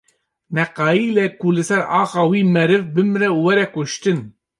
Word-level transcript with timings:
Neqayîle 0.55 1.25
ku 1.39 1.47
li 1.55 1.63
ser 1.69 1.83
axa 2.01 2.23
wî 2.31 2.41
meriv 2.53 2.83
bimre 2.95 3.29
û 3.37 3.39
were 3.45 3.65
kuştin. 3.73 4.19